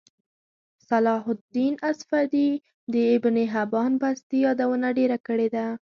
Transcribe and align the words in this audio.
صلاحالدیناصفدی 0.89 2.49
دابنحبانبستيیادونهډیره 2.93 5.15
کړیده 5.27 5.67